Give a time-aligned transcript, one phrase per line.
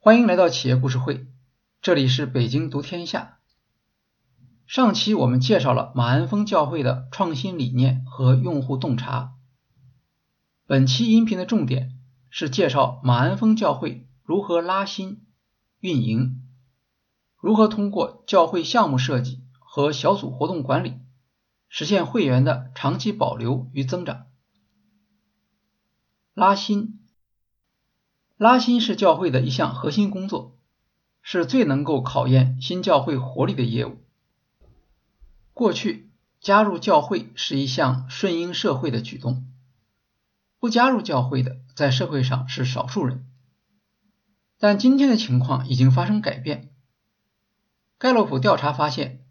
[0.00, 1.26] 欢迎来到企业故事会，
[1.82, 3.40] 这里是北京读天下。
[4.64, 9.34] 上期我们介绍了马鞍峰教会的创新理念和用户洞察，
[10.66, 11.98] 本期音频的重点
[12.30, 15.26] 是介绍马鞍峰教会如何拉新、
[15.80, 16.44] 运营，
[17.36, 21.00] 如何通过教会项目设计和小组活动管理，
[21.68, 24.26] 实现会员的长期保留与增长。
[26.34, 26.97] 拉新。
[28.38, 30.56] 拉新是教会的一项核心工作，
[31.22, 33.98] 是最能够考验新教会活力的业务。
[35.52, 39.44] 过去加入教会是一项顺应社会的举动，
[40.60, 43.26] 不加入教会的在社会上是少数人。
[44.56, 46.70] 但今天的情况已经发生改变。
[47.98, 49.24] 盖洛普调查发现，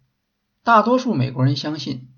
[0.64, 2.12] 大多数美国人相信，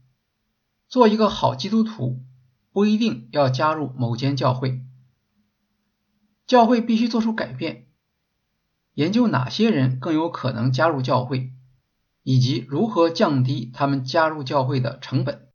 [0.88, 2.24] 做一个好基督徒
[2.72, 4.82] 不一定要加入某间教会。
[6.50, 7.86] 教会必须做出改变，
[8.96, 11.54] 研究哪些人更有可能加入教会，
[12.24, 15.48] 以及如何降低他们加入教会的成本。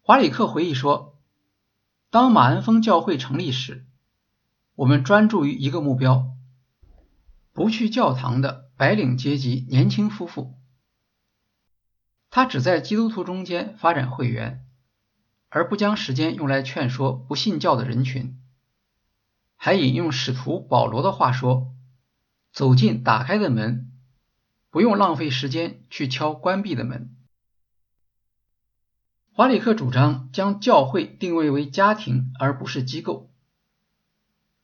[0.00, 1.18] 华里克回忆说
[2.08, 3.84] ：“当马鞍峰教会成立时，
[4.76, 6.30] 我们专注于一个目标——
[7.52, 10.54] 不去教堂的白领阶级年轻夫妇。
[12.30, 14.64] 他只在基督徒中间发展会员，
[15.48, 18.38] 而不将时间用来劝说不信教的人群。”
[19.56, 21.74] 还引用使徒保罗的话说
[22.52, 23.90] ：“走进打开的门，
[24.70, 27.16] 不用浪费时间去敲关闭的门。”
[29.32, 33.32] 华里克主张将教会定位为家庭而不是机构。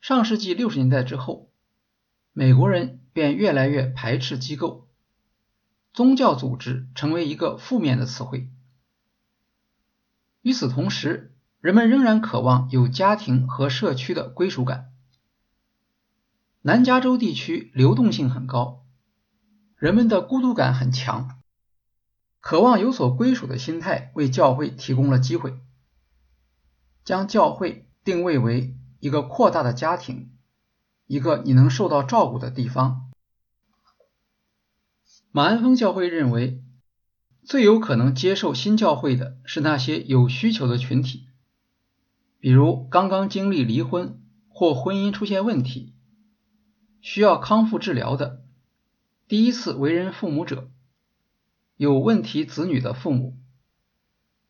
[0.01, 1.51] 上世纪六十年代之后，
[2.33, 4.89] 美国人便越来越排斥机构，
[5.93, 8.49] 宗教组织成为一个负面的词汇。
[10.43, 11.30] 与此同时，
[11.61, 14.93] 人们仍然渴望有家庭和社区的归属感。
[16.63, 18.87] 南加州地区流动性很高，
[19.77, 21.39] 人们的孤独感很强，
[22.41, 25.59] 渴望有所归属的心态为教会提供了机会，
[27.05, 30.33] 将教会定位为一个扩大的家庭，
[31.07, 33.11] 一个你能受到照顾的地方。
[35.31, 36.63] 马鞍峰教会认为，
[37.45, 41.30] 最有可能接受新教会的是那些有需求的群体，
[42.41, 45.95] 比如刚刚经历离婚或婚姻出现问题。
[47.03, 48.45] 需要康复治疗的，
[49.27, 50.71] 第一次为人父母者，
[51.77, 53.39] 有问题子女的父母，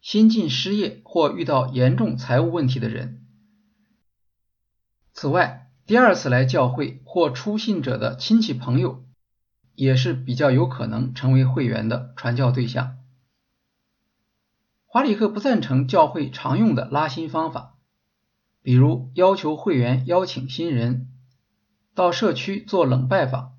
[0.00, 3.24] 新晋失业或遇到严重财务问题的人。
[5.12, 9.04] 此外，第二次来教会或出信者的亲戚朋友，
[9.76, 12.98] 也是比较有可能成为会员的传教对象。
[14.86, 17.78] 华里克不赞成教会常用的拉新方法，
[18.62, 21.08] 比如要求会员邀请新人。
[21.92, 23.52] 到社区做冷拜访，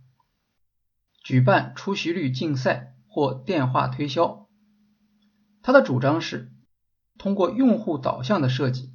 [1.22, 4.48] 举办出席率竞赛或电话推销。
[5.62, 6.52] 他的主张是
[7.20, 8.90] 通过用户导向的设计，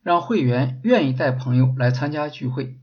[0.00, 2.78] 让会员愿意带朋友来参加聚会。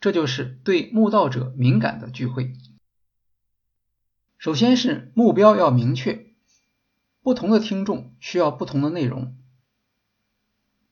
[0.00, 2.54] 这就是对慕道者敏感的聚会。
[4.38, 6.26] 首先是目标要明确，
[7.22, 9.37] 不同的听众需要不同的内容。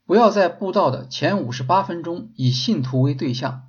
[0.07, 3.69] 不要在布道的前五十八分钟以信徒为对象。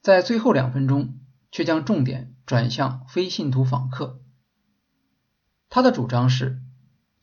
[0.00, 1.18] 在最后两分钟，
[1.50, 4.20] 却将重点转向非信徒访客。
[5.68, 6.62] 他的主张是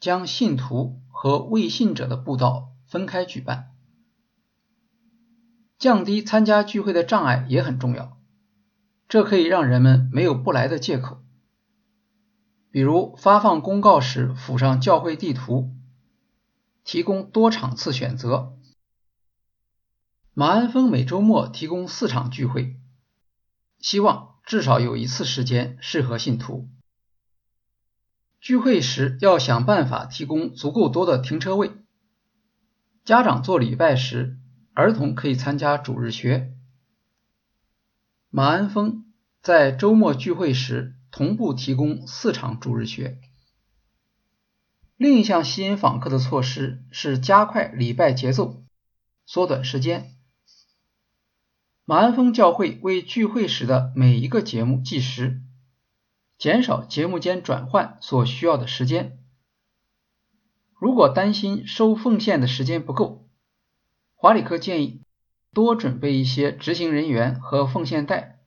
[0.02, 3.72] 将信徒和未信者的布道分开举办，
[5.80, 8.18] 降低参加聚会的障碍也很重要。
[9.08, 11.24] 这可以让人们没有不来的借口，
[12.70, 15.75] 比如发放公告时附上教会地图，
[16.86, 18.54] 提供多场次选择。
[20.34, 22.80] 马鞍峰每周末提供四场聚会，
[23.80, 26.70] 希望至少有一次时间适合信徒。
[28.40, 31.72] 聚会时要想办法提供足够多的停车位。
[33.04, 34.38] 家长做礼拜时，
[34.74, 36.54] 儿童可以参加主日学。
[38.30, 39.06] 马鞍峰
[39.42, 43.20] 在周末聚会时同步提供四场主日学。
[44.98, 48.64] 另一项吸引访客的措施是加快礼拜节奏，
[49.26, 50.12] 缩短时间。
[51.84, 55.42] 马鞍峰教会为聚会时的每一个节目计时，
[56.38, 59.20] 减少节目间转换所需要的时间。
[60.80, 63.28] 如果担心收奉献的时间不够，
[64.16, 65.02] 华里克建议
[65.54, 68.40] 多准备一些执行人员和奉献袋，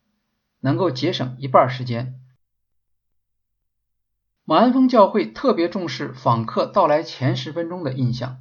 [0.61, 2.18] 能够节省一半时间。
[4.51, 8.39] 马鞍峰教会特别重视访客到来前十分钟的印象，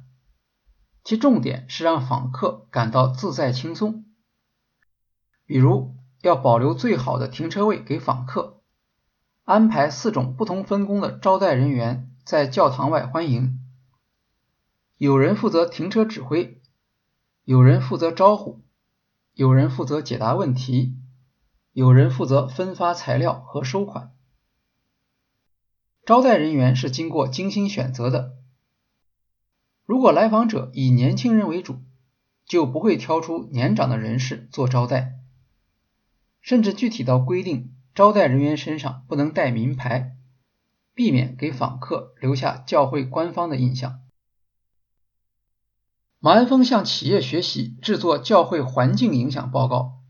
[1.04, 4.06] 其重点是让访客感到自在轻松。
[5.44, 8.62] 比如要保留最好的停车位给访客，
[9.44, 13.60] 安排四种不同分工的招待人员在教堂外欢迎，
[14.96, 16.62] 有人负责停车指挥，
[17.44, 18.62] 有人负责招呼，
[19.34, 20.96] 有人负责解答问题，
[21.72, 24.14] 有人负责分发材料和收款。
[26.08, 28.38] 招待人员是经过精心选择的，
[29.84, 31.82] 如果来访者以年轻人为主，
[32.46, 35.18] 就不会挑出年长的人士做招待。
[36.40, 40.16] 甚至具体到规定，招待人员身上不能带名牌，
[40.94, 44.00] 避免给访客留下教会官方的印象。
[46.20, 50.00] 马安峰向企业学习制作教会环境影响报告，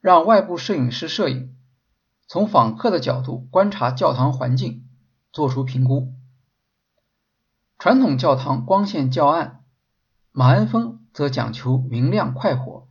[0.00, 1.54] 让外部摄影师摄影，
[2.30, 4.88] 从访客的角度观察教堂环境，
[5.32, 6.14] 做出评估。
[7.76, 9.64] 传统教堂光线较暗，
[10.30, 12.86] 马鞍峰则讲求明亮快活。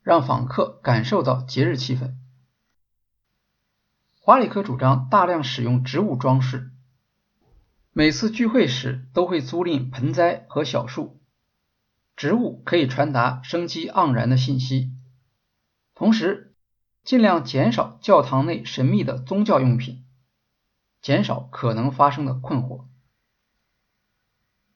[0.00, 2.14] 让访客感受到节日气氛。
[4.18, 6.72] 华里克主张大量使用植物装饰，
[7.92, 11.20] 每次聚会时都会租赁盆栽和小树，
[12.16, 14.90] 植物可以传达生机盎然的信息。
[15.94, 16.51] 同时，
[17.04, 20.04] 尽量减少教堂内神秘的宗教用品，
[21.00, 22.84] 减少可能发生的困惑。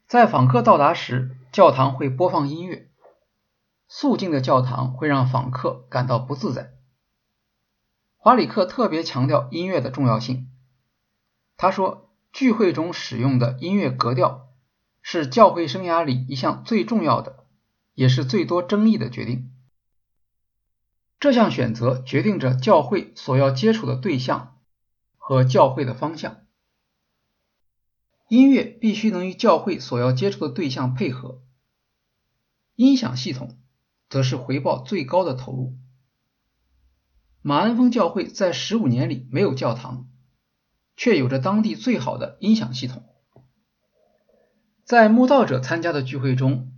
[0.08, 2.90] 在访客到达时，教堂会播放音乐。
[3.88, 6.72] 肃静的教堂会让访客感到不自在。
[8.16, 10.50] 华里克特别强调音乐的重要性。
[11.56, 14.48] 他说，聚会中使用的音乐格调
[15.00, 17.46] 是教会生涯里一项最重要的，
[17.94, 19.52] 也是最多争议的决定。
[21.18, 24.58] 这项选择决定着教会所要接触的对象
[25.16, 26.46] 和教会的方向。
[28.28, 31.42] 音乐必须能与教会所要接触的对象配合。
[32.74, 33.58] 音响系统。
[34.08, 35.76] 则是回报最高的投入。
[37.42, 40.08] 马鞍峰教会在十五年里没有教堂，
[40.96, 43.04] 却有着当地最好的音响系统。
[44.84, 46.72] 在慕道者参加的聚会中，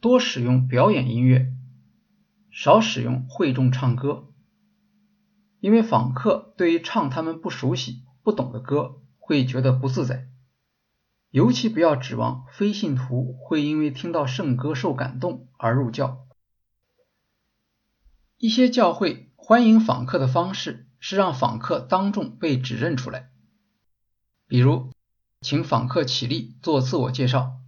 [0.00, 1.54] 多使用表演音乐，
[2.56, 4.32] 少使用会众唱歌，
[5.60, 10.30] 因为访客对于唱他们不熟悉、不懂的歌会觉得不自在。
[11.28, 16.26] 尤其不要指望非信徒会因为听到圣歌受感动而入教。
[18.38, 23.28] 一些教会欢迎访客的方式是让访客当众被指认出来，
[24.46, 24.90] 比如
[25.42, 27.58] 请访客起立做自我介绍。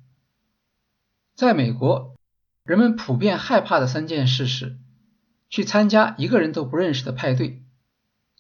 [1.35, 2.17] 在美国，
[2.69, 4.77] 人们普遍害怕的三件事是：
[5.49, 7.65] 去参加一个人都不认识的派对，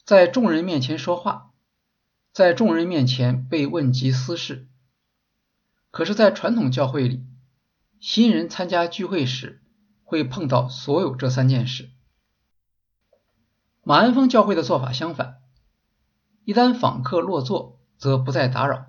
[0.04, 1.52] 在众人面前说话，
[2.34, 4.68] 在众人面前被问及私事。
[5.90, 7.24] 可是，在传统教会里，
[8.00, 9.62] 新人参加聚会时
[10.04, 11.88] 会碰到所有这三件事。
[13.82, 15.38] 马鞍峰教会的做法相反，
[16.44, 18.88] 一旦访客落座，则不再打扰。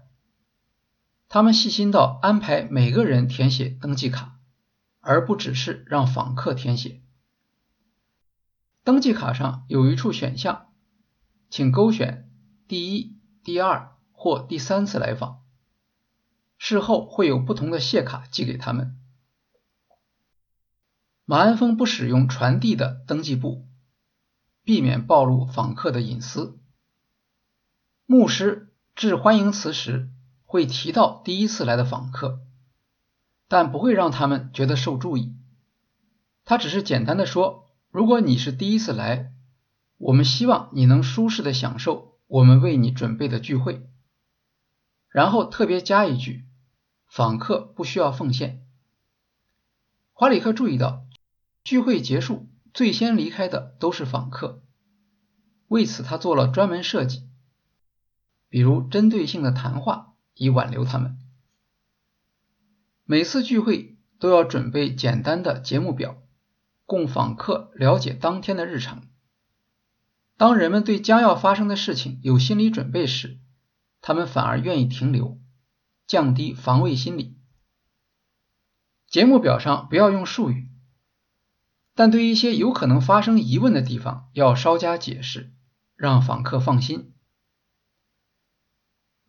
[1.29, 4.35] 他们细心到安排每个人填写登记卡，
[4.99, 7.01] 而不只是让访客填写。
[8.83, 10.73] 登记卡上有一处选项，
[11.49, 12.29] 请勾选
[12.67, 15.41] 第一、第二或第三次来访。
[16.57, 18.97] 事后会有不同的谢卡寄给他们。
[21.25, 23.67] 马鞍峰不使用传递的登记簿。
[24.61, 26.59] 避免暴露访客的隐私。
[28.05, 30.11] 牧师致欢迎词时
[30.43, 32.41] 会提到第一次来的访客，
[33.49, 35.35] 但不会让他们觉得受注意。
[36.45, 39.33] 他只是简单的说：“如果你是第一次来，
[39.97, 43.89] 我们希望你能舒适的享受我们为你准备的聚会。”
[45.11, 46.45] 然后特别加一句
[47.11, 48.65] ：“访客不需要奉献。”
[50.13, 51.05] 华里克注意到，
[51.63, 52.47] 聚会结束。
[52.71, 54.61] 最先离开的都是访客，
[55.69, 57.27] 为此他做了专门设计，
[58.47, 61.17] 比如针对性的谈话，以挽留他们。
[63.11, 66.21] 每次聚会都要准备简单的节目表，
[66.85, 69.01] 供访客了解当天的日程。
[70.37, 73.39] 当人们对将要发生的事情有心理准备时，
[73.99, 75.39] 他们反而愿意停留，
[76.05, 77.35] 降低防卫心理。
[79.07, 80.69] 节目表上不要用术语。
[81.95, 85.51] 但对一些有可能发生疑问的地方，要稍加解释，
[85.95, 87.11] 让访客放心。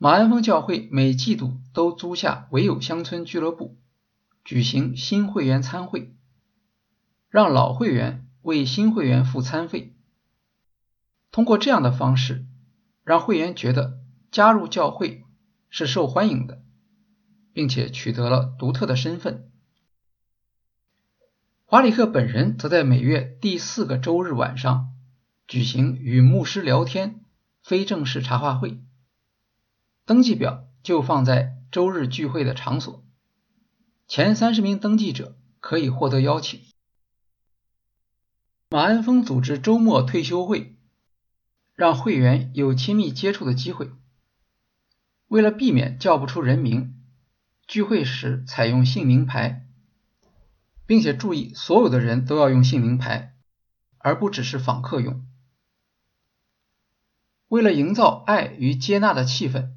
[0.03, 3.77] 马鞍峰教会每季度都租下唯有乡村俱乐部，
[4.47, 6.15] 举行新会员参会，
[7.29, 9.95] 让老会员为新会员付餐费。
[11.31, 12.47] 通过这样的方式，
[13.05, 15.27] 让会员觉得加入教会
[15.69, 16.63] 是受欢迎的，
[17.53, 19.51] 并且取得了独特的身份。
[21.67, 24.95] 华里克本人则在每月第四个周日晚上
[25.47, 27.21] 举行与牧师聊天
[27.63, 28.81] 非正式茶话会，
[30.05, 33.05] 登记表就放在周日聚会的场所，
[34.09, 36.61] 前三十名登记者可以获得邀请。
[38.71, 40.77] 马安峰组织周末退休会，
[41.75, 43.91] 让会员有亲密接触的机会。
[45.29, 46.97] 为了避免叫不出人名，
[47.69, 49.67] 聚会时采用姓名牌，
[50.87, 53.35] 并且注意所有的人都要用姓名牌，
[53.99, 55.25] 而不只是访客用。
[57.47, 59.71] 为了营造爱与接纳的气氛，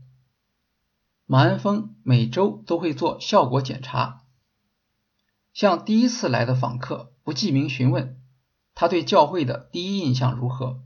[1.33, 4.21] 马恩峰每周都会做效果检查，
[5.51, 8.21] 向第一次来的访客不记名询问。
[8.75, 10.83] 他对教会的第一印象如何？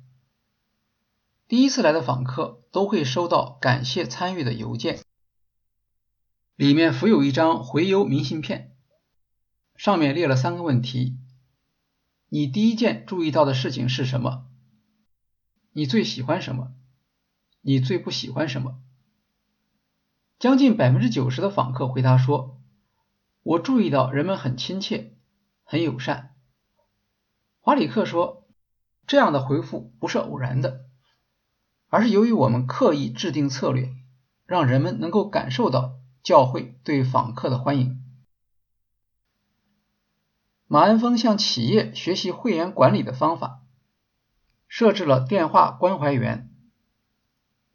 [1.49, 5.01] 第一次来的访客都会收到感谢参与的邮件，
[6.55, 8.73] 里面附有一张回邮明信片，
[9.75, 11.17] 上面列了三个问题：
[12.29, 14.45] 你第一件注意到的事情是什么？
[15.73, 16.71] 你最喜欢什么？
[17.59, 18.79] 你最不喜欢什么？
[20.39, 22.59] 将近百分之九十的访客回答说
[23.41, 25.15] ：“我注意到人们很亲切，
[25.63, 26.35] 很友善。”
[27.59, 28.45] 华里克说
[29.07, 30.85] ：“这样的回复不是偶然的，
[31.89, 33.95] 而是由于我们刻意制定策略，
[34.45, 38.03] 让人们能够感受到教会对访客的欢迎。”
[40.69, 43.63] 马恩峰向企业学习会员管理的方法，
[44.67, 46.46] 设置了电话关怀员，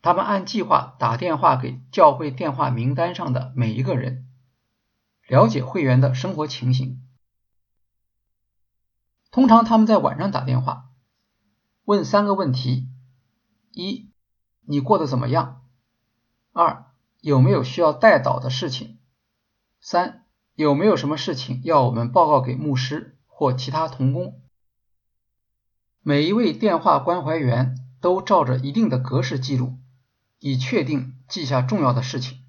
[0.02, 4.28] 他们按计划打电话给教会电话名单上的每一个人，
[5.28, 7.00] 了解会员的生活情形。
[9.30, 10.90] 通常他们在晚上打电话，
[11.84, 12.88] 问三个问题：
[13.70, 14.10] 一、
[14.66, 15.62] 你过得怎么样？
[16.52, 16.84] 二、
[17.20, 18.98] 有没有需要带导的事情？
[19.80, 24.42] 三、有没有什么事情要我们报告给牧师或其他同工？
[26.02, 29.78] 每一位电话关怀员都照着一定的格式记录，
[30.42, 32.44] 以确定记下重要的事情。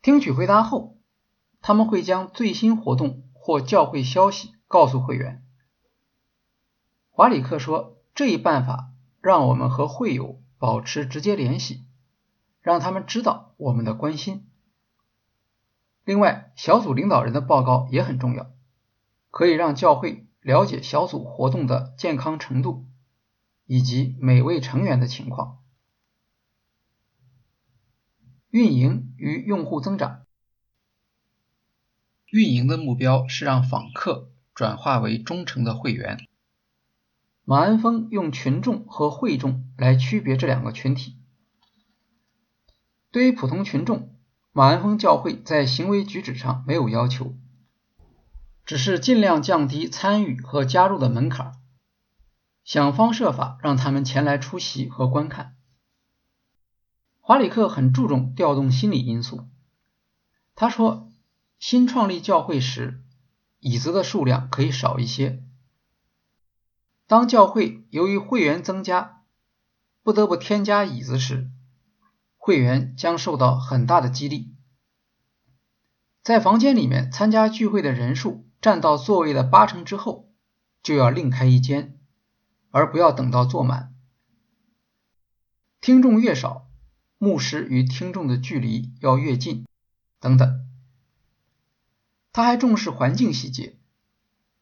[0.00, 0.96] 听取回答后，
[1.60, 4.54] 他们会将最新活动或教会消息。
[4.68, 5.44] 告诉会员，
[7.10, 8.88] 华里克说：“这一办法
[9.20, 11.84] 让我们和会友保持直接联系，
[12.62, 14.48] 让他们知道我们的关心。
[16.06, 18.50] 另外，小组领导人的报告也很重要，
[19.30, 22.86] 可以让教会了解小组活动的健康程度
[23.66, 25.61] 以及每位成员的情况。
[28.52, 30.22] 运营与用户增长，
[32.30, 36.28] 运营的目标是让访客。”转化为忠诚的会员。
[37.42, 41.16] 马安峰用群众和会众来区别这两个群体。
[43.10, 44.14] 对于普通群众，
[44.52, 47.34] 马安峰教会在行为举止上没有要求，
[48.66, 51.54] 只是尽量降低参与和加入的门槛，
[52.62, 55.56] 想方设法让他们前来出席和观看。
[57.32, 59.48] 马里克很注重调动心理因素。
[60.54, 61.10] 他说，
[61.58, 63.02] 新创立教会时。
[63.58, 65.42] 椅子的数量可以少一些。
[67.06, 69.22] 当教会由于会员增加，
[70.02, 71.50] 不得不添加椅子时，
[72.36, 74.54] 会员将受到很大的激励。
[76.22, 80.28] 在房间里面参加聚会的人数占到座位的八成之后，
[80.82, 81.98] 就要另开一间，
[82.70, 83.94] 而不要等到坐满。
[85.80, 86.68] 听众越少，
[87.22, 89.64] 牧师与听众的距离要越近，
[90.18, 90.66] 等等。
[92.32, 93.78] 他还重视环境细节，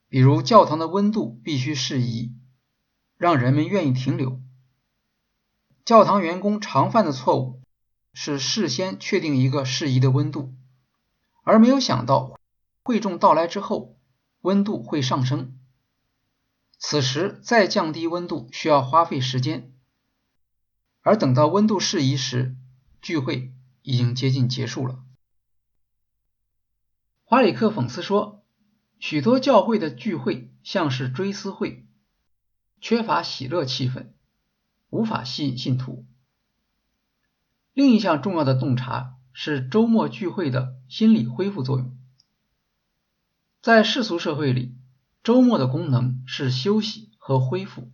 [0.09, 2.35] 比如教堂的温度必须适宜，
[3.17, 4.39] 让人们愿意停留。
[5.85, 7.63] 教堂员工常犯的错误
[8.13, 10.53] 是事先确定一个适宜的温度，
[11.41, 12.37] 而没有想到
[12.83, 13.97] 会众到来之后
[14.41, 15.57] 温度会上升，
[16.77, 19.70] 此时再降低温度需要花费时间，
[21.01, 22.55] 而等到温度适宜时，
[23.01, 25.03] 聚会已经接近结束了。
[27.23, 28.43] 华里克讽刺说
[28.99, 31.87] ：“许多教会的聚会像是追思会，
[32.79, 34.07] 缺乏喜乐气氛，
[34.89, 36.05] 无法吸引信徒。”
[37.73, 41.97] 另一项重要的洞察是周末聚会的心理恢复作用。
[43.61, 44.75] 在世俗社会里，
[45.23, 47.91] 周末的功能是休息和恢复。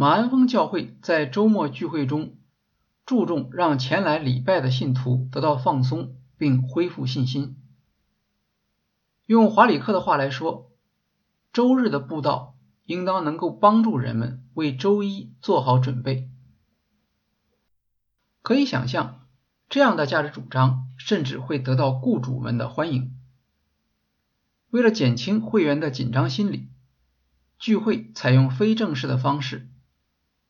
[0.00, 2.36] 马鞍峰教会在周末聚会中
[3.04, 7.56] 注重让前来礼拜的信徒得到放松并恢复信心。
[9.26, 10.70] 用华里克的话来说，
[11.52, 16.30] 周日的布道应当能够帮助人们为周一做好准备。
[18.42, 19.26] 可以想象，
[19.68, 23.16] 这样的价值主张甚至会得到雇主们的欢迎。
[24.70, 26.68] 为了减轻会员的紧张心理，
[27.58, 29.68] 聚会采用非正式的方式，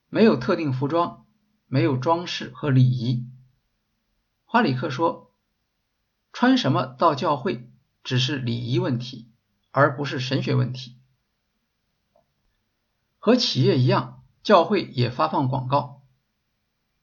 [0.08, 1.26] 没有特定服装，
[1.66, 3.26] 没有装饰和礼仪。
[4.44, 5.34] 花里克说
[6.32, 7.70] ：“穿什么到教会
[8.02, 9.30] 只是礼仪问题，
[9.70, 10.96] 而不是神学问题。”
[13.18, 16.02] 和企业一样，教会也发放广告。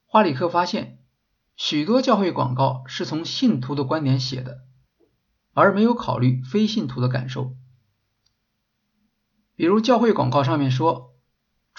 [0.06, 0.98] 花里克发现，
[1.56, 4.64] 许多教会广告是从信徒的观点写的。
[5.52, 7.56] 而没有考虑非信徒的感受，
[9.54, 11.15] 比如教会广告上面说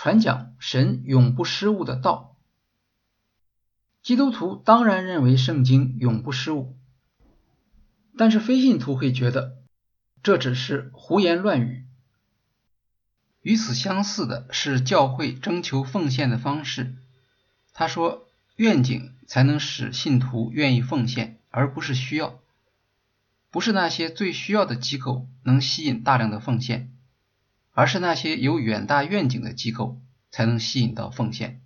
[0.08, 2.38] 传讲神永不失误的道，
[4.02, 6.78] 基督徒当然认为圣经永不失误，
[8.16, 9.58] 但是非信徒会觉得
[10.24, 11.84] 这只是胡言乱语。
[13.42, 16.96] 与此相似的是教会征求奉献的方式，
[17.74, 22.40] 他说愿景才能使信徒愿意奉献，而不是需要。
[23.52, 26.94] 不是那些最需要的机构能吸引大量的奉献，
[27.78, 31.62] 而是那些有远大愿景的机构才能吸引到奉献。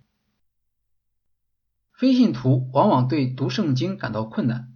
[1.90, 4.74] 非信徒往往对读圣经感到困难，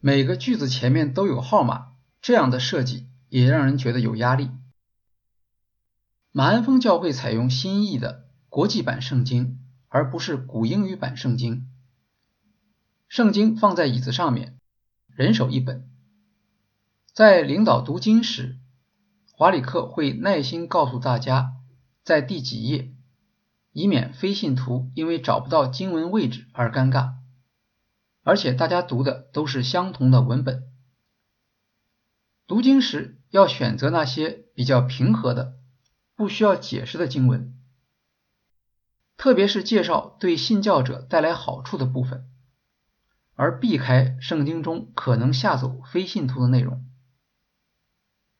[0.00, 4.50] 每个句子前面都有号码，这样的设计也让人觉得有压力。
[6.32, 9.58] 马鞍峰教会采用新译的国际版圣经，
[9.88, 11.70] 而不是古英语版圣经。
[13.08, 14.58] 圣经放在椅子上面。
[15.16, 15.88] 人手一本，
[17.14, 18.58] 在领导读经时，
[19.36, 21.54] 华里克会耐心告诉大家
[22.04, 22.92] 在第几页，
[23.72, 27.14] 以免非信徒因为找不到经文位置而尴尬。
[28.22, 30.62] 而且大家读的都是相同的文本。
[32.46, 35.54] 读经时要选择那些比较平和的、
[36.14, 37.58] 不需要解释的经文，
[39.16, 42.24] 特别是介绍对信教者带来好处的部分。
[43.34, 46.84] 而避开圣经中可能吓走非信徒的内容。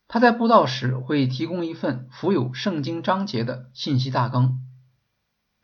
[0.08, 4.60] 他在布道时会提供一份附有圣经章节的信息大纲，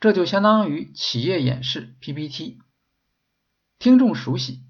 [0.00, 2.58] 这就相当于企业演示 PPT，
[3.78, 4.62] 听众熟悉，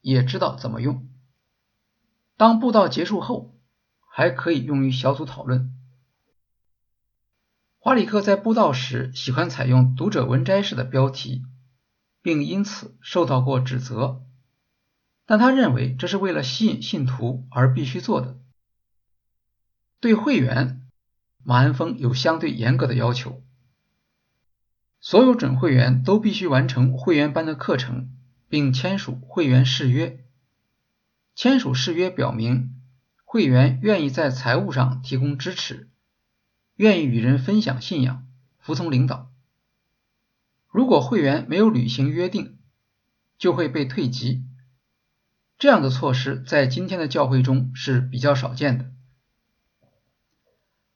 [0.00, 1.08] 也知道怎么用。
[2.36, 3.58] 当布道结束后，
[4.08, 5.72] 还可以用于小组讨论。
[7.78, 11.44] 华里克在布道时喜欢采用读者文摘式的标题。
[12.22, 14.24] 并因此受到过指责，
[15.26, 18.36] 但他认为这是为了吸引信徒而必须做的。
[20.00, 20.82] 对会员，
[21.42, 23.42] 马安峰有相对严格的要求，
[25.00, 28.10] 所有准会员都必须完成会员班的课程，
[28.48, 30.24] 并签署会员誓约。
[31.34, 32.74] 签署誓约表明，
[33.24, 35.88] 会员愿意在财务上提供支持，
[36.76, 38.26] 愿意与人分享信仰，
[38.58, 39.30] 服从领导。
[40.68, 42.58] 如果会员没有履行约定，
[43.38, 44.44] 就会被退级。
[45.58, 48.92] 这样的措施在今天的教会中是比较少见的。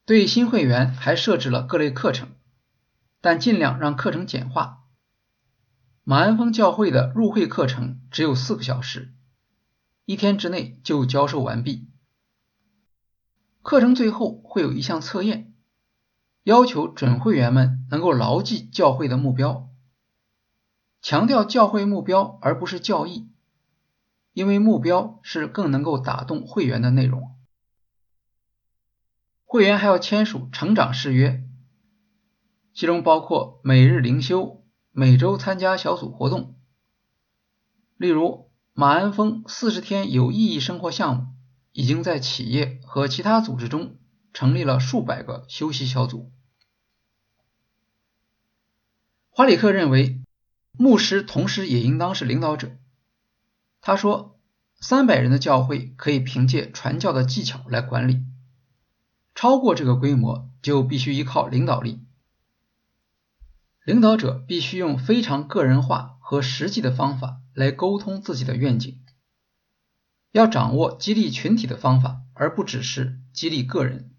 [0.04, 2.28] 对新会员还设置了各类课程，
[3.20, 4.78] 但尽量让课程简化。
[6.02, 9.14] 马鞍峰教会的入会课程只有四个小时，
[10.04, 11.88] 一天之内就教授完毕。
[13.62, 15.54] 课程最后会有一项测验，
[16.42, 19.68] 要求准会员们能够牢记教会的目标。
[21.02, 23.30] 强调教会目标而不是教义，
[24.32, 27.36] 因为目标是更能够打动会员的内容。
[29.52, 31.42] 会员还要签署成长誓约，
[32.72, 36.54] 其中包括每日灵修、每周参加小组活动。
[37.96, 41.26] 例如，马鞍峰四十天有意义生活项目
[41.72, 43.98] 已经在企业和其他组织中
[44.32, 46.30] 成立了数百个休息小组。
[49.30, 50.22] 华里克认为。
[50.78, 52.70] 牧师同时也应当是领导者。
[53.82, 54.40] 他说
[54.80, 58.24] ：“三百人的教会可以凭借传教的技巧来管理，
[59.40, 62.04] 超过这个规模就必须依靠领导力。
[63.86, 69.00] 领导者必须用非常个人化和实际的方法来沟通自己的愿景，
[70.30, 74.14] 要掌握激励群体的方法，而不只是激励个人。”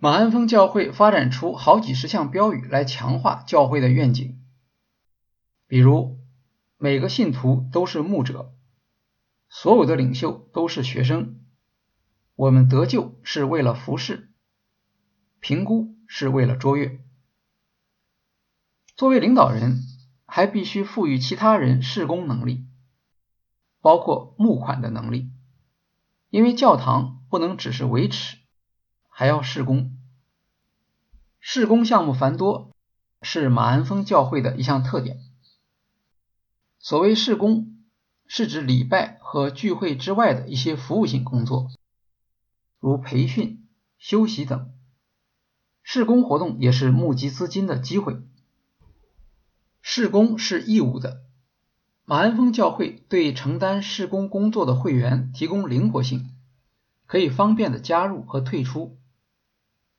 [0.00, 4.42] 马鞍峰教会发展出好几十项标语来强化教会的愿景。
[5.68, 6.18] 比如，
[6.76, 8.52] 每个信徒都是牧者，
[9.48, 11.38] 所有的领袖都是学生。
[12.42, 14.28] 我们得救是为了服侍，
[15.38, 17.00] 评估是为了卓越。
[18.96, 19.78] 作为领导人，
[20.26, 22.66] 还必须赋予其他人事工能力，
[23.80, 25.30] 包括募款的能力，
[26.30, 28.38] 因为教堂不能只是维持，
[29.08, 29.96] 还要事工。
[31.38, 32.72] 事工项目繁多，
[33.20, 35.20] 是马鞍峰教会的一项特点。
[36.80, 37.78] 所谓事工，
[38.26, 41.70] 是指礼拜和和聚会之外的一些服务性工作，
[42.82, 43.64] 如培训、
[43.96, 44.72] 休息等。
[45.84, 48.20] 试工活动也是募集资金的机会。
[49.80, 51.22] 试工是义务的。
[52.04, 56.34] 马恩峰教会对承担试工工作的会员提供灵活性，
[57.06, 58.98] 可以方便的加入和退出，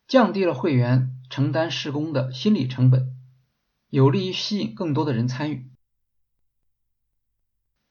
[0.06, 3.16] 降低了会员承担试工的心理成本，
[3.88, 5.70] 有利于吸引更多的人参与。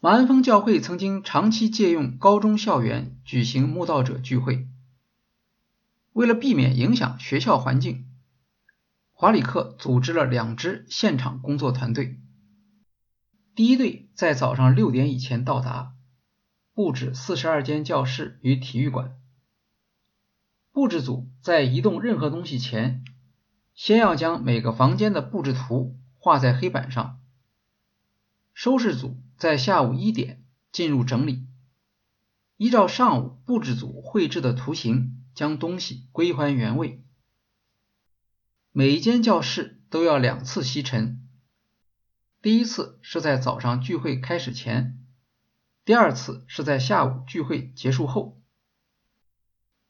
[0.00, 4.68] 马恩峰教会曾经长期借用高中校园举行慕道者聚会。
[6.12, 8.06] 为了避免影响学校环境，
[9.12, 12.20] 华里克组织了两支现场工作团队。
[13.54, 15.94] 第一队在早上六点以前到达，
[16.74, 19.16] 布置四十二间教室与体育馆。
[20.70, 23.04] 布置组在移动任何东西前，
[23.74, 27.20] 先要将每个房间的布置图画在黑板上。
[28.52, 31.46] 收拾组在下午一点进入整理，
[32.58, 35.21] 依照上午布置组绘制的图形。
[35.34, 37.04] 将东西归还原位。
[38.72, 41.28] 每一间教室都要两次吸尘，
[42.40, 44.98] 第一次是在早上聚会开始前，
[45.84, 48.40] 第二次是在下午聚会结束后。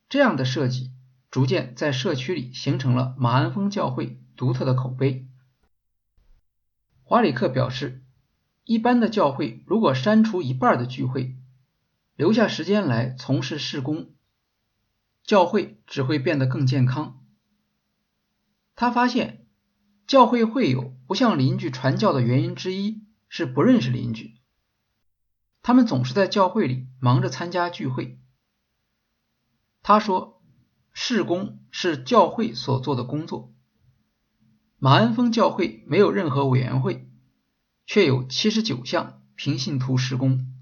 [0.09, 0.93] 这样的设计
[1.31, 5.29] 逐渐在社区里形成了马鞍峰教会独特的口碑。
[7.05, 8.03] 华里克表示，
[8.65, 11.37] 一般的教会如果删除一半的聚会，
[12.17, 14.12] 留下时间来从事事工。
[15.25, 17.25] 教会只会变得更健康。
[18.75, 19.47] 他发现，
[20.07, 24.41] 教会会友不向邻居传教的原因之一是不认识邻居。
[25.63, 28.19] 他们总是在教会里忙着参加聚会。
[29.83, 30.43] 他说
[30.93, 33.55] ：“事工是教会所做的工作。”
[34.79, 37.09] 马恩峰教会没有任何委员会，
[37.87, 40.53] 却有七十九项平信徒施工。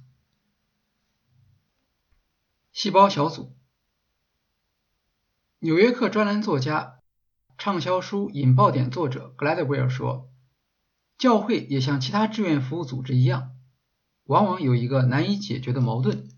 [2.73, 3.57] 细胞小组。
[5.63, 7.01] 纽约客专栏作家、
[7.59, 10.31] 畅销书引爆点作者格莱德威尔说
[11.19, 13.51] ：“教会也像其他志愿服务组织一样，
[14.25, 16.31] 往往有一个难以解决的矛盾。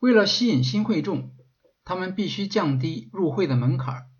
[0.00, 1.34] 为了吸引新会众，
[1.82, 4.10] 他们必须降低入会的门槛，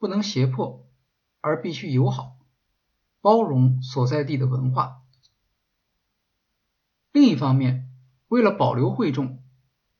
[0.00, 0.88] 不能胁迫，
[1.40, 2.38] 而必须友好、
[3.20, 5.02] 包容所在地的文化。
[7.12, 7.88] 另一方面，
[8.26, 9.44] 为了保留会众，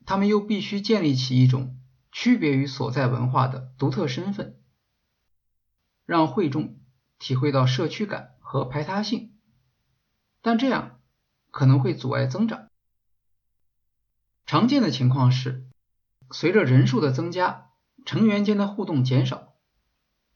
[0.04, 1.78] 他们又必须建立起一种。”
[2.16, 4.56] 区别于所在文化的独特身份，
[6.06, 6.78] 让会众
[7.18, 9.36] 体会到社区感和排他性，
[10.40, 11.00] 但这样
[11.50, 12.68] 可能会阻碍增长。
[14.46, 15.66] 常见的情况是，
[16.30, 17.72] 随着人数的增加，
[18.06, 19.54] 成员间的互动减少，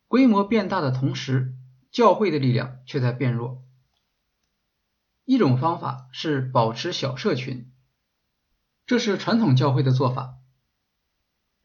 [0.08, 1.54] 规模变大的同时，
[1.92, 3.62] 教会的力量却在变弱。
[5.24, 7.72] 一种方法是保持小社群，
[8.84, 10.38] 这是传统教会的做法。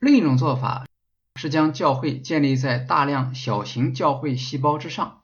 [0.03, 0.85] 另一种做法
[1.37, 5.23] 是将教会建立在大量小型教会细胞之上，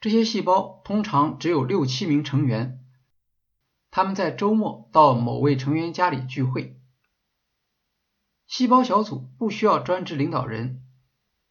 [0.00, 2.84] 这些细胞通常只有六七名成员，
[3.90, 6.78] 他们在周末到某位成员家里聚会。
[8.46, 10.82] 细胞小组不需要专职领导人，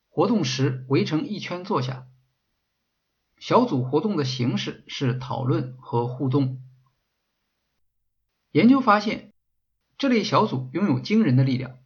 [0.08, 2.06] 活动时围成一圈坐下。
[3.40, 6.62] 小组活动的形式是讨论和互动。
[8.52, 9.34] 研究发现，
[9.98, 11.80] 这类小组拥有惊人的力量。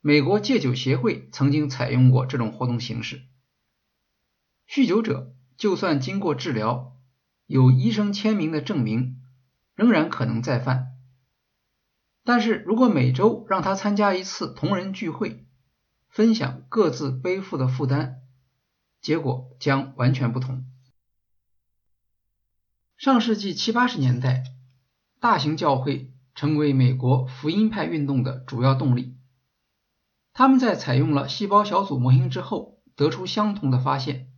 [0.00, 3.22] 美国戒酒协会曾经采用过这种活动形式。
[4.68, 6.96] 酗酒者就算经过治疗，
[7.46, 9.20] 有医生签名的证明，
[9.74, 10.94] 仍然可能再犯。
[12.22, 15.46] 但是如果每周让他参加一次同人聚会，
[16.08, 18.20] 分享各自背负的负担，
[19.00, 20.64] 结果将完全不同。
[22.96, 24.44] 上世纪七八十年代，
[25.18, 29.17] 大型教会成为美国福音派运动的主要动力。
[30.38, 34.30] 他们在采用了细胞小组模型之后，得出相同的发现：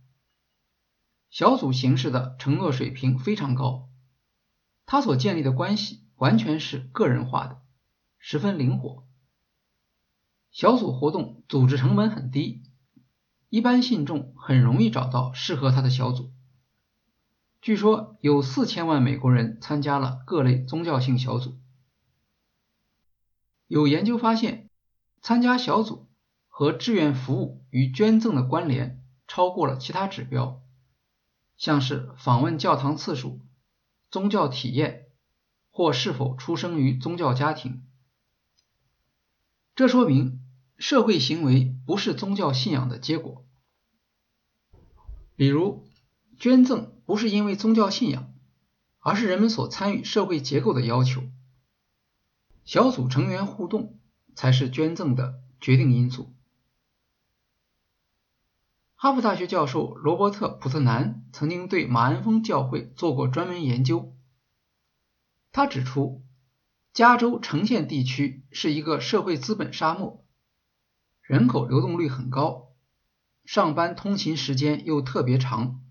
[1.29, 3.87] 小组形式的承诺水平非常高，
[4.87, 7.61] 它所建立的关系完全是个人化的，
[8.17, 9.05] 十分灵活。
[10.49, 12.63] 小组活动组织成本很低，
[13.49, 16.31] 一般信众很容易找到适合他的小组。
[17.61, 21.59] 据说有四千万美国人参加了各类宗教性小组。
[23.67, 24.60] 有研究发现。
[25.21, 26.09] 参加小组
[26.47, 30.61] 和志愿服务与捐赠的关联超过了其他指标，
[31.57, 33.39] 像是访问教堂次数、
[34.09, 35.05] 宗教体验
[35.69, 37.83] 或是否出生于宗教家庭。
[39.75, 40.41] 这说明
[40.77, 43.45] 社会行为不是宗教信仰的结果。
[45.35, 45.87] 比如，
[46.37, 48.33] 捐赠不是因为宗教信仰，
[48.99, 51.23] 而是人们所参与社会结构的要求。
[52.63, 53.99] 小组成员互动
[54.35, 56.33] 才是捐赠的决定因素。
[58.95, 64.15] 哈佛大学教授罗伯特·普特南曾经对马鞍峰教会做过专门研究。
[65.51, 66.23] 他指出，
[66.93, 70.23] 加州城县地区是一个社会资本沙漠，
[71.23, 72.73] 人口流动率很高，
[73.43, 75.81] 上班通勤时间又特别长，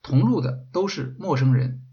[0.00, 1.86] 同路的都是陌生人，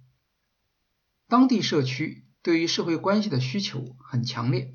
[1.28, 4.74] 当地社区对于社会关系的需求很强烈。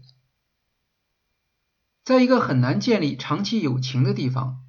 [2.04, 4.60] 在一个很难建立长期友情的地方。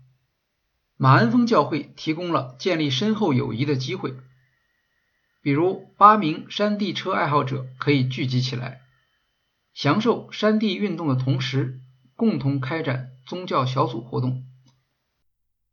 [0.96, 4.16] 马鞍峰教会提供了建立深厚友谊的机会，
[5.42, 8.80] 比如八名山地车爱好者可以聚集起来，
[9.74, 11.82] 享受山地运动的同时，
[12.16, 14.46] 共同开展宗教小组活动。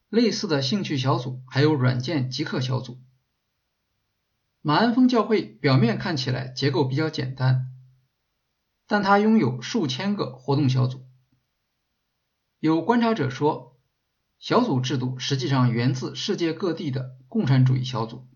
[0.08, 2.98] 类似的兴趣小组还有软件极客小组。
[4.60, 7.68] 马鞍峰教会表面看起来结构比较简单，
[8.88, 11.06] 但它拥有数千个活动小组。
[12.62, 13.76] 有观察者说。
[14.38, 18.28] 小组制度实际上源自世界各地的共产主义小组。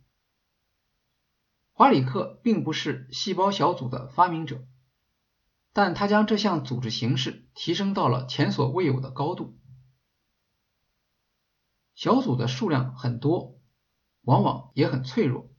[1.73, 4.67] 华里克并不是细胞小组的发明者，
[5.73, 9.59] 但他将这项组织形式提升到了前所未有的高度。
[11.95, 13.61] 小组的数量很多，
[14.23, 15.53] 往往也很脆弱。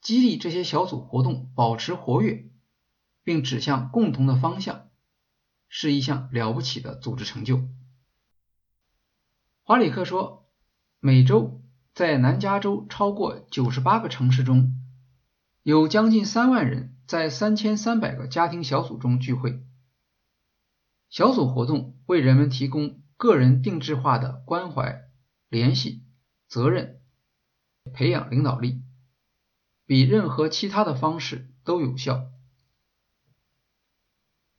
[0.00, 2.50] 激励这些小组活动保持活跃，
[3.22, 4.83] 并指向共同的方向，
[5.76, 7.68] 是一项了不起的组织成就。
[9.64, 10.48] 华里克说，
[11.00, 14.80] 每周在南加州超过九十八个城市中，
[15.64, 19.64] 有将近三万人在三千三百个家庭小组中聚会。
[21.10, 25.10] 小组活动为人们提供个人定制化的关怀、
[25.48, 26.04] 联系、
[26.46, 27.00] 责任，
[27.92, 28.80] 培养领导力，
[29.86, 32.30] 比任何其他的方式都有效。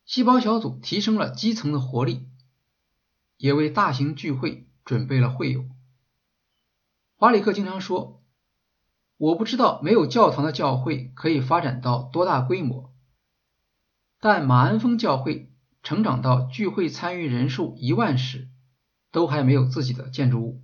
[0.06, 2.26] 细胞小组提升了基层的活力，
[3.36, 4.62] 也为大型聚会。
[4.86, 5.64] 准备了会友。
[7.16, 8.22] 华里克经常说
[9.18, 12.94] ：“我不知道没有教堂的教会可以发展到多大规模，
[14.20, 18.48] 但马鞍峰教会成长到聚会参与人数一万时，
[19.10, 20.62] 都还没有自己的建筑物。”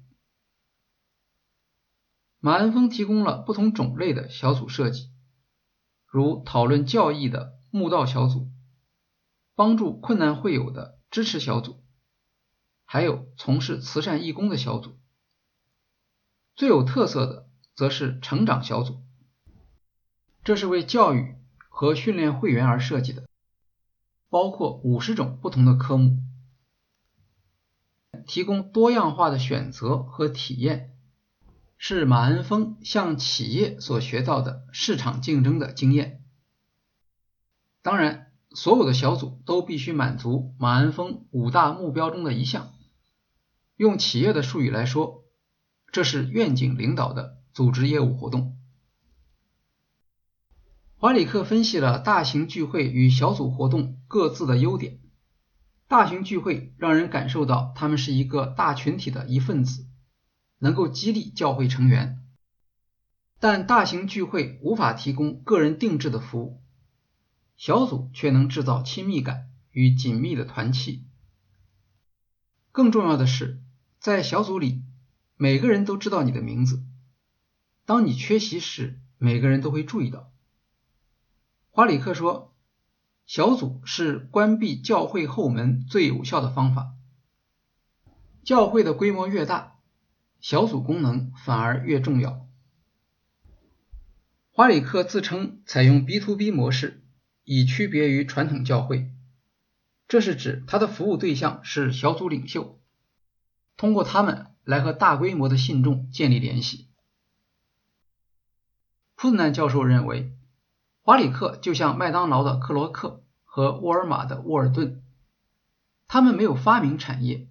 [2.39, 5.11] 马鞍峰提供了不同种类的小组设计，
[6.07, 8.47] 如讨论教义的墓道小组，
[9.63, 11.85] 帮助困难会友的支持小组。
[12.85, 14.99] 还有从事慈善义工的小组，
[16.57, 19.05] 最有特色的则是成长小组，
[20.43, 21.37] 这是为教育
[21.69, 23.29] 和训练会员而设计的，
[24.29, 26.19] 包括五十种不同的科目，
[28.27, 30.93] 提供多样化的选择和体验，
[31.79, 36.25] 是马恩峰向企业所学到的市场竞争的经验。
[37.81, 42.73] 当然，所有的小组都必须满足马恩峰五大目标中的一项。
[43.77, 45.25] 用企业的术语来说，
[45.91, 48.59] 这是愿景领导的组织业务活动。
[50.97, 55.01] 华里克分析了大型聚会与小组活动各自的优点。
[55.89, 59.87] 大型聚会让人感受到他们是一个大群体的一份子，
[60.59, 62.21] 能够激励教会成员。
[63.41, 66.63] 但大型聚会无法提供个人定制的服务，
[67.63, 71.07] 小组却能制造亲密感与紧密的团契。
[72.73, 73.63] 更重要的是。
[74.01, 74.83] 在小组里，
[75.37, 76.83] 每个人都知道你的名字。
[77.85, 80.33] 当你缺席时，每个人都会注意到。
[81.71, 82.53] 华里克说
[83.27, 86.95] ：“小组是关闭教会后门最有效的方法。
[88.43, 89.79] 教会的规模越大，
[90.41, 92.45] 小组功能反而越重要。”
[94.51, 97.02] 华里克自称采用 B to B 模式，
[97.45, 99.11] 以区别于传统教会。
[100.09, 102.79] 这是指他的服务对象是小组领袖。
[103.77, 106.89] 通过他们来和大规模的信众建立联系。
[109.15, 110.37] 普特南教授认为，
[111.03, 115.03] 华里克就像麦当劳的克罗克和沃尔玛的沃尔顿，
[116.07, 117.49] 他们没有发明产业，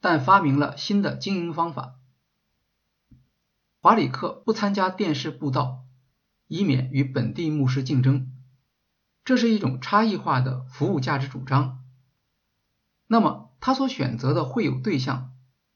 [0.00, 1.96] 但发明了新的经营方法。
[3.80, 5.84] 华里克不参加电视布道，
[6.46, 8.30] 以免与本地牧师竞争，
[9.30, 11.84] 这是一种差异化的服务价值主张。
[13.06, 13.46] 那么。
[13.60, 15.32] 他所选择的会有对象，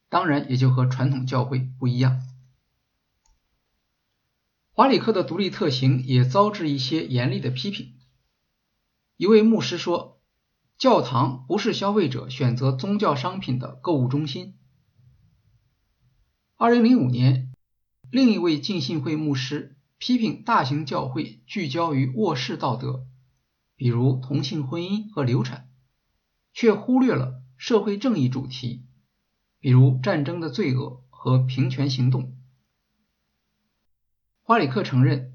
[0.08, 2.20] 当然也就和传统教会不一样。
[4.72, 7.92] 华里克的独立特行也遭致一些严厉的批评。
[9.18, 10.18] 一位牧师说
[10.78, 14.56] ：“教堂不是消费者选择宗教商品的购物中心。”
[16.56, 17.52] 二零零五年，
[18.10, 23.06] 另一位浸信会牧师批评大型教会聚焦于卧室道德，
[23.76, 25.68] 比如同性婚姻和流产，
[26.52, 28.86] 却忽略了社会正义主题，
[29.58, 32.36] 比如战争的罪恶和平权行动。
[34.42, 35.32] 华里克承认，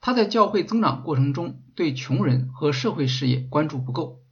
[0.00, 4.22] 他在教会增长过程中对穷人和社会事业关注不够。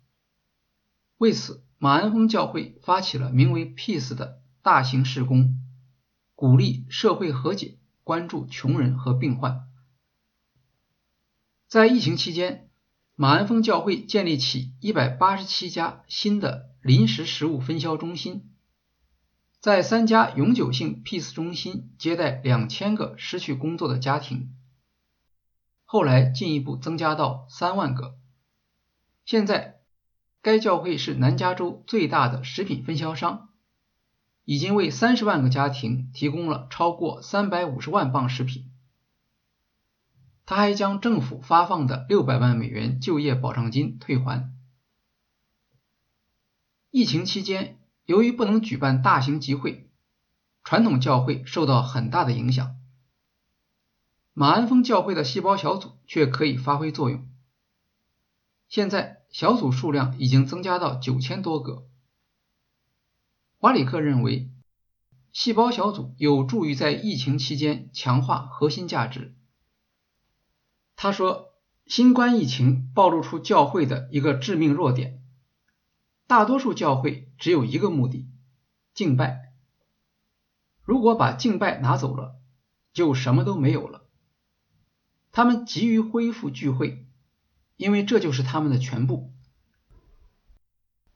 [1.16, 5.58] 为此，马鞍峰教会发起了名为 “Peace” 的大型事工，
[6.34, 9.68] 鼓励社会和解，关注穷人和病患。
[11.66, 12.69] 在疫情期间，
[13.20, 18.50] 马鞍峰教会建立起一百八十七家新的临时食物分销中心。
[19.60, 24.54] 在三家永久性 Peace 中心接待两千个失去工作的家庭，
[25.84, 28.16] 后来进一步增加到三万个。
[29.26, 29.80] 现在，
[30.40, 33.50] 该教会是南加州最大的食品分销商，
[34.46, 38.70] 已经为三十万个家庭提供了超过三百五十万磅食品。
[40.50, 44.52] 他还将政府发放的六百万美元就业保障金退还。
[46.90, 47.78] 疫情期间。
[48.04, 49.88] 由于不能举办大型集会，
[50.64, 52.74] 传统教会受到很大的影响。
[54.32, 57.28] 马鞍峰教会的细胞小组却可以发挥作用。
[58.68, 61.86] 现在小组数量已经增加到九千多个。
[63.58, 64.50] 华里克认为，
[65.30, 69.36] 细胞小组有助于在疫情期间强化核心价值。
[71.02, 71.54] 他说，
[71.86, 75.22] 新冠疫情暴露出教会的一个致命弱点。
[76.26, 78.28] 大多数教会只有一个目的：
[78.92, 79.54] 敬拜。
[80.84, 82.36] 如果把敬拜拿走了，
[82.92, 84.02] 就什么都没有了。
[85.32, 87.06] 他们急于恢复聚会，
[87.78, 89.32] 因为这就是他们的全部。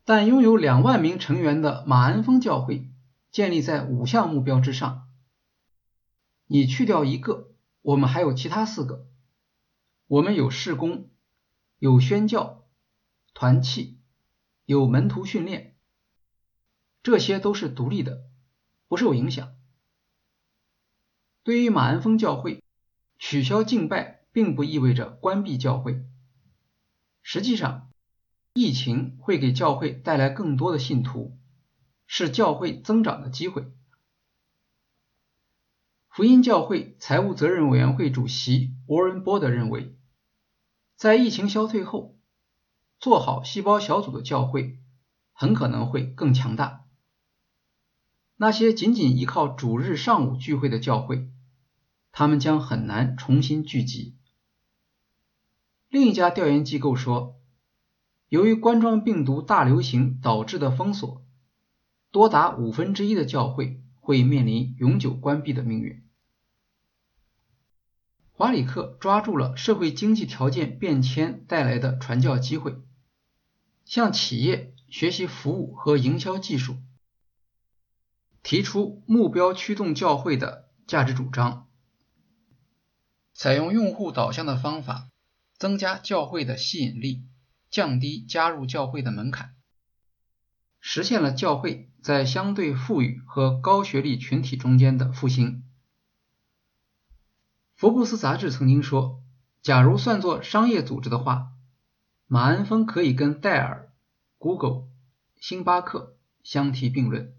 [0.06, 2.88] 但拥有两万名成员的马鞍峰教会
[3.30, 5.06] 建立在五项目标之上。
[6.46, 7.50] 你去掉一个，
[7.82, 9.06] 我们还有其他四个。
[10.14, 11.10] 我们有事工，
[11.80, 12.68] 有宣教，
[13.34, 13.98] 团契。
[14.64, 15.76] 有门徒训练，
[17.02, 18.22] 这些都是独立的，
[18.86, 19.56] 不受影响。
[21.42, 22.62] 对于马鞍峰教会，
[23.18, 26.06] 取消敬拜并不意味着关闭教会。
[27.20, 27.90] 实际上，
[28.52, 31.36] 疫情会给教会带来更多的信徒，
[32.06, 33.72] 是教会增长的机会。
[36.08, 39.98] 福音教会财务责任委员会主席 Warren Board 认为，
[40.96, 42.14] 在疫情消退后。
[43.00, 44.78] 做好细胞小组的教会
[45.34, 46.86] 很可能会更强大。
[48.36, 51.28] 那些仅仅依靠主日上午聚会的教会，
[52.12, 54.16] 他们将很难重新聚集。
[55.90, 57.38] 另一家调研机构说，
[58.30, 61.22] 由于冠状病毒大流行导致的封锁，
[62.10, 66.03] 多达五分之一的教会会面临永久关闭的命运。
[68.36, 72.76] 华里克抓住了社会经济条件变迁带来的传教机会。
[73.84, 76.78] 向企业学习服务和营销技术，
[78.42, 81.68] 提出目标驱动教会的价值主张，
[83.34, 85.10] 采用用户导向的方法，
[85.56, 87.22] 增加教会的吸引力，
[87.70, 89.54] 降低加入教会的门槛，
[90.80, 95.62] 实现了教会在相对富裕和高学历群体中间的复兴。
[97.76, 99.20] 福布斯杂志曾经说，
[99.62, 101.48] 假如算作商业组织的话。
[102.26, 103.92] 马鞍峰可以跟戴尔、
[104.38, 104.84] Google、
[105.38, 107.34] 星巴克相提并论。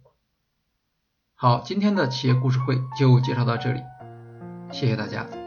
[1.34, 3.82] 好，今天的企业故事会就介绍到这里，
[4.72, 5.45] 谢谢大家。